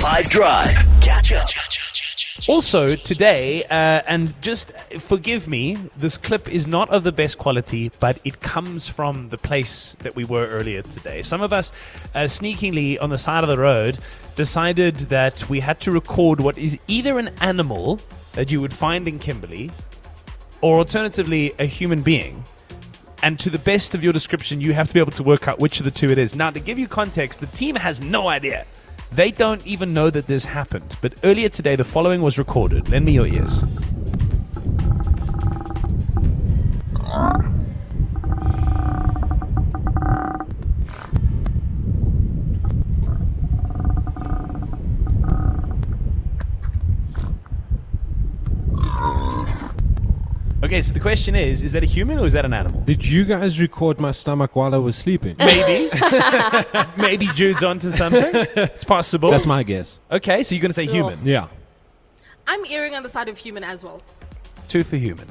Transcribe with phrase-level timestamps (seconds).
[0.00, 0.74] 5 Drive.
[1.02, 1.46] Catch up.
[2.48, 7.90] Also, today, uh, and just forgive me, this clip is not of the best quality,
[8.00, 11.20] but it comes from the place that we were earlier today.
[11.20, 11.70] Some of us,
[12.14, 13.98] uh, sneakingly on the side of the road,
[14.36, 18.00] decided that we had to record what is either an animal
[18.32, 19.70] that you would find in Kimberley,
[20.62, 22.42] or alternatively, a human being.
[23.22, 25.58] And to the best of your description, you have to be able to work out
[25.58, 26.34] which of the two it is.
[26.34, 28.64] Now, to give you context, the team has no idea.
[29.12, 30.96] They don't even know that this happened.
[31.00, 32.88] But earlier today, the following was recorded.
[32.88, 33.60] Lend me your ears.
[50.70, 52.80] Okay, so the question is is that a human or is that an animal?
[52.82, 55.34] Did you guys record my stomach while I was sleeping?
[55.36, 55.90] Maybe.
[56.96, 58.30] Maybe Jude's onto something.
[58.54, 59.32] It's possible.
[59.32, 59.98] That's my guess.
[60.12, 60.94] Okay, so you're going to say Sure.
[60.94, 61.26] human.
[61.26, 61.48] Yeah.
[62.46, 64.00] I'm erring on the side of human as well.
[64.68, 65.26] Two for human.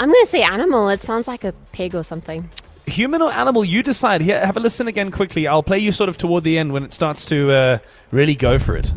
[0.00, 0.88] I'm going to say animal.
[0.88, 2.50] It sounds like a pig or something.
[2.86, 4.22] Human or animal, you decide.
[4.22, 5.46] Here, have a listen again quickly.
[5.46, 7.78] I'll play you sort of toward the end when it starts to uh,
[8.10, 8.92] really go for it.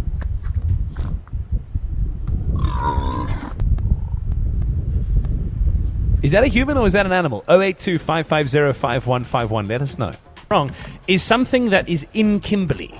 [6.23, 7.43] Is that a human or is that an animal?
[7.49, 9.67] 082 5151.
[9.67, 10.11] Let us know.
[10.49, 10.71] Wrong.
[11.05, 12.95] Is something that is in Kimberley,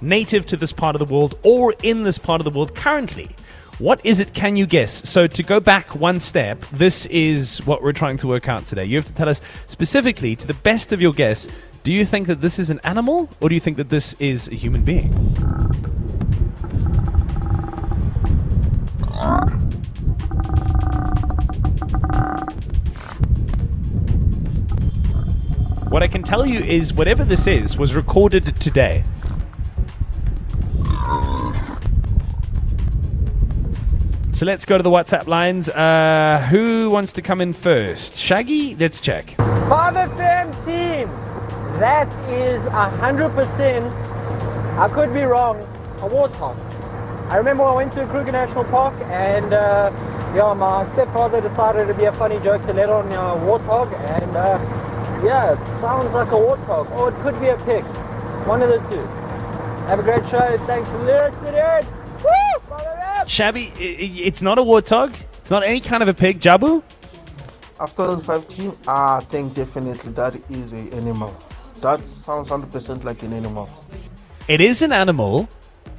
[0.00, 3.28] native to this part of the world, or in this part of the world currently.
[3.78, 4.32] What is it?
[4.32, 5.08] Can you guess?
[5.08, 8.84] So, to go back one step, this is what we're trying to work out today.
[8.84, 11.46] You have to tell us specifically, to the best of your guess,
[11.82, 14.48] do you think that this is an animal, or do you think that this is
[14.48, 15.10] a human being?
[25.90, 29.02] What I can tell you is whatever this is was recorded today.
[34.30, 35.68] So let's go to the WhatsApp lines.
[35.68, 38.14] Uh, who wants to come in first?
[38.14, 38.76] Shaggy?
[38.76, 39.34] Let's check.
[39.36, 41.08] 5FM team,
[41.80, 43.92] that is a hundred percent.
[44.78, 45.58] I could be wrong.
[45.58, 46.56] A warthog.
[47.28, 49.90] I remember I went to Kruger National Park and uh,
[50.36, 54.36] yeah, my stepfather decided it'd be a funny joke to let on a warthog, and
[54.36, 54.56] uh,
[55.24, 57.84] yeah, it sounds like a warthog, or oh, it could be a pig.
[58.46, 59.02] One of the two.
[59.88, 60.56] Have a great show.
[60.66, 61.86] Thanks for listening.
[62.24, 63.26] Woo!
[63.26, 65.14] Shabby, i- i- it's not a warthog.
[65.40, 66.40] It's not any kind of a pig.
[66.40, 66.82] Jabu?
[67.80, 71.34] After 15, I ah, think definitely that is an animal.
[71.80, 73.68] That sounds 100% like an animal.
[74.48, 75.48] It is an animal,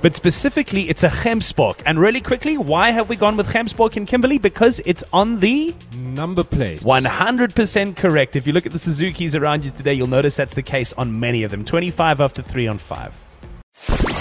[0.01, 1.81] but specifically it's a Gemsbok.
[1.85, 4.37] And really quickly, why have we gone with Gemsbok in Kimberley?
[4.37, 6.81] Because it's on the Number plate.
[6.81, 8.35] 100% correct.
[8.35, 11.19] If you look at the Suzukis around you today, you'll notice that's the case on
[11.19, 11.63] many of them.
[11.63, 13.31] 25 after 3 on 5.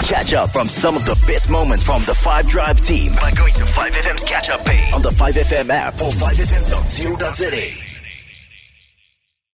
[0.07, 3.53] Catch up from some of the best moments from the 5 Drive team by going
[3.53, 7.90] to 5FM's catch up page on the 5FM app or 5FM.co.za.